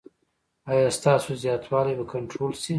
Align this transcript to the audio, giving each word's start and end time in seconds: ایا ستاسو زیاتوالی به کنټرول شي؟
ایا 0.71 0.89
ستاسو 0.97 1.31
زیاتوالی 1.43 1.93
به 1.99 2.05
کنټرول 2.13 2.51
شي؟ 2.61 2.69